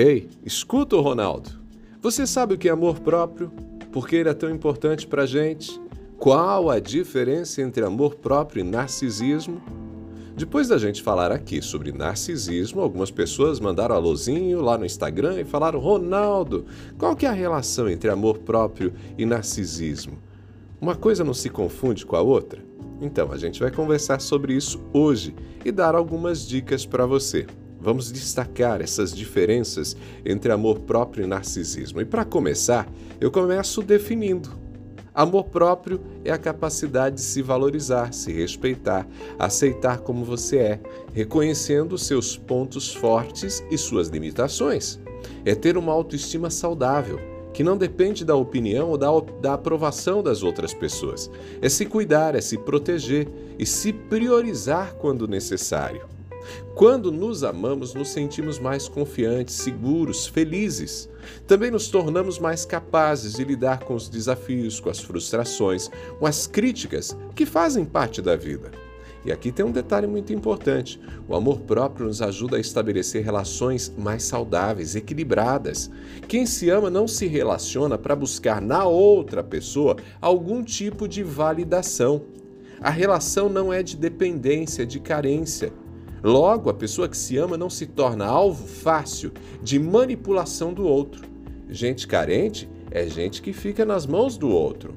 [0.00, 1.50] Ei, escuta o Ronaldo.
[2.00, 3.50] Você sabe o que é amor próprio?
[3.90, 5.80] Por que ele é tão importante pra gente?
[6.16, 9.60] Qual a diferença entre amor próprio e narcisismo?
[10.36, 15.44] Depois da gente falar aqui sobre narcisismo, algumas pessoas mandaram alôzinho lá no Instagram e
[15.44, 16.64] falaram: Ronaldo,
[16.96, 20.16] qual que é a relação entre amor próprio e narcisismo?
[20.80, 22.64] Uma coisa não se confunde com a outra?
[23.00, 27.48] Então, a gente vai conversar sobre isso hoje e dar algumas dicas para você.
[27.80, 32.00] Vamos destacar essas diferenças entre amor próprio e narcisismo.
[32.00, 32.88] E para começar,
[33.20, 34.68] eu começo definindo.
[35.14, 39.04] Amor próprio é a capacidade de se valorizar, se respeitar,
[39.36, 40.80] aceitar como você é,
[41.12, 45.00] reconhecendo seus pontos fortes e suas limitações.
[45.44, 47.18] É ter uma autoestima saudável,
[47.52, 49.08] que não depende da opinião ou da,
[49.40, 51.28] da aprovação das outras pessoas.
[51.60, 56.17] É se cuidar, é se proteger e se priorizar quando necessário.
[56.74, 61.08] Quando nos amamos, nos sentimos mais confiantes, seguros, felizes.
[61.46, 66.46] Também nos tornamos mais capazes de lidar com os desafios, com as frustrações, com as
[66.46, 68.70] críticas que fazem parte da vida.
[69.24, 73.92] E aqui tem um detalhe muito importante: o amor próprio nos ajuda a estabelecer relações
[73.98, 75.90] mais saudáveis, equilibradas.
[76.26, 82.22] Quem se ama não se relaciona para buscar na outra pessoa algum tipo de validação.
[82.80, 85.72] A relação não é de dependência, de carência.
[86.22, 91.22] Logo, a pessoa que se ama não se torna alvo fácil de manipulação do outro.
[91.68, 94.94] Gente carente é gente que fica nas mãos do outro.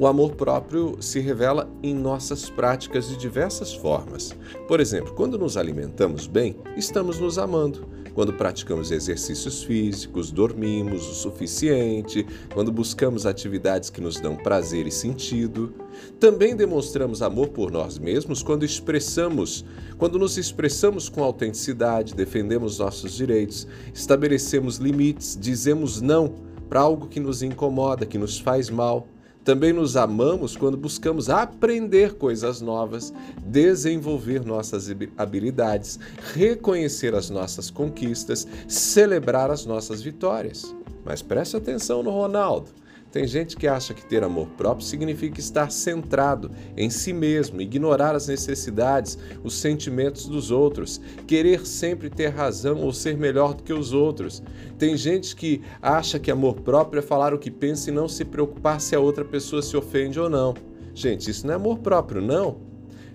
[0.00, 4.32] O amor próprio se revela em nossas práticas de diversas formas.
[4.68, 7.84] Por exemplo, quando nos alimentamos bem, estamos nos amando.
[8.14, 14.90] Quando praticamos exercícios físicos, dormimos o suficiente, quando buscamos atividades que nos dão prazer e
[14.92, 15.74] sentido.
[16.20, 19.64] Também demonstramos amor por nós mesmos quando expressamos,
[19.98, 26.34] quando nos expressamos com autenticidade, defendemos nossos direitos, estabelecemos limites, dizemos não
[26.68, 29.08] para algo que nos incomoda, que nos faz mal.
[29.48, 35.98] Também nos amamos quando buscamos aprender coisas novas, desenvolver nossas habilidades,
[36.34, 40.74] reconhecer as nossas conquistas, celebrar as nossas vitórias.
[41.02, 42.68] Mas preste atenção no Ronaldo.
[43.10, 48.14] Tem gente que acha que ter amor próprio significa estar centrado em si mesmo, ignorar
[48.14, 53.72] as necessidades, os sentimentos dos outros, querer sempre ter razão ou ser melhor do que
[53.72, 54.42] os outros.
[54.78, 58.26] Tem gente que acha que amor próprio é falar o que pensa e não se
[58.26, 60.54] preocupar se a outra pessoa se ofende ou não.
[60.94, 62.58] Gente, isso não é amor próprio, não.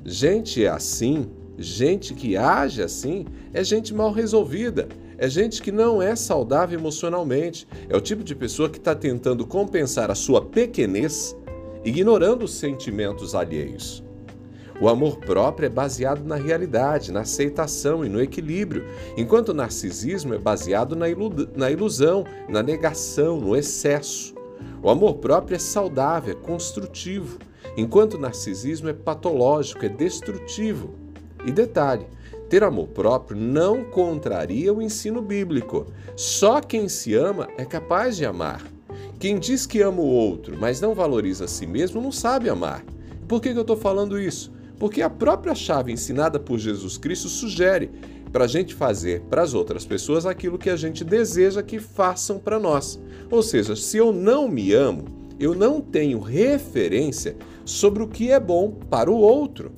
[0.03, 4.87] Gente assim, gente que age assim, é gente mal resolvida
[5.23, 7.65] é gente que não é saudável emocionalmente.
[7.87, 11.33] É o tipo de pessoa que está tentando compensar a sua pequenez,
[11.85, 14.03] ignorando os sentimentos alheios.
[14.81, 18.85] O amor próprio é baseado na realidade, na aceitação e no equilíbrio,
[19.15, 24.35] enquanto o narcisismo é baseado na, ilu na ilusão, na negação, no excesso.
[24.81, 27.39] O amor próprio é saudável, é construtivo,
[27.77, 30.95] enquanto o narcisismo é patológico, é destrutivo.
[31.45, 32.05] E detalhe:
[32.49, 35.87] ter amor próprio não contraria o ensino bíblico.
[36.15, 38.61] Só quem se ama é capaz de amar.
[39.19, 42.83] Quem diz que ama o outro, mas não valoriza a si mesmo, não sabe amar.
[43.27, 44.51] Por que, eu estou falando isso?
[44.77, 47.89] Porque a própria chave ensinada por Jesus Cristo sugere
[48.33, 52.39] para a gente fazer para as outras pessoas aquilo que a gente deseja que façam
[52.39, 52.99] para nós.
[53.31, 55.05] Ou seja, se eu não me amo,
[55.39, 59.71] eu não tenho referência sobre o que é bom para o outro.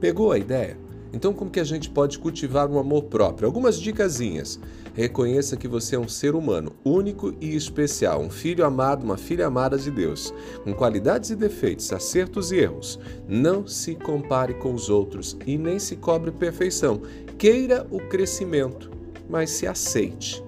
[0.00, 0.78] Pegou a ideia?
[1.12, 3.46] Então, como que a gente pode cultivar um amor próprio?
[3.46, 4.60] Algumas dicasinhas.
[4.94, 9.46] Reconheça que você é um ser humano único e especial, um filho amado, uma filha
[9.46, 12.98] amada de Deus, com qualidades e defeitos, acertos e erros.
[13.28, 17.00] Não se compare com os outros e nem se cobre perfeição.
[17.38, 18.90] Queira o crescimento,
[19.30, 20.42] mas se aceite.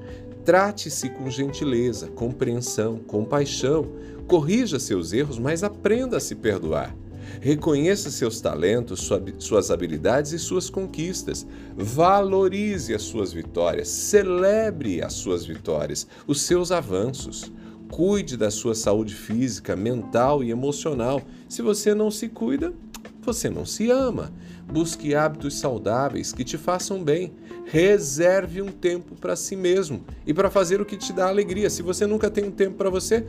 [0.45, 3.87] Trate-se com gentileza, compreensão, compaixão.
[4.27, 6.95] Corrija seus erros, mas aprenda a se perdoar.
[7.41, 9.09] Reconheça seus talentos,
[9.39, 11.47] suas habilidades e suas conquistas.
[11.77, 13.89] Valorize as suas vitórias.
[13.89, 17.53] Celebre as suas vitórias, os seus avanços.
[17.91, 21.21] Cuide da sua saúde física, mental e emocional.
[21.49, 22.73] Se você não se cuida,
[23.21, 24.33] você não se ama.
[24.67, 27.33] Busque hábitos saudáveis que te façam bem.
[27.67, 31.69] Reserve um tempo para si mesmo e para fazer o que te dá alegria.
[31.69, 33.27] Se você nunca tem um tempo para você,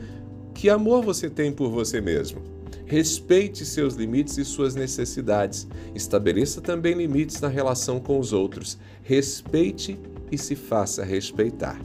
[0.54, 2.61] que amor você tem por você mesmo?
[2.86, 5.66] Respeite seus limites e suas necessidades.
[5.94, 8.78] Estabeleça também limites na relação com os outros.
[9.02, 9.98] Respeite
[10.30, 11.80] e se faça respeitar.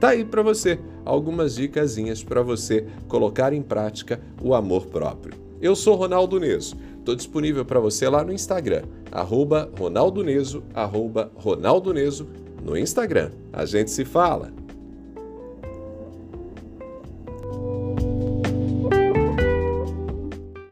[0.00, 5.34] Tá aí para você algumas dicasinhas para você colocar em prática o amor próprio.
[5.60, 6.76] Eu sou Ronaldo Neso.
[6.98, 12.26] Estou disponível para você lá no Instagram, arroba Ronaldo Neso, arroba Ronaldo Neso
[12.62, 13.30] no Instagram.
[13.52, 14.63] A gente se fala.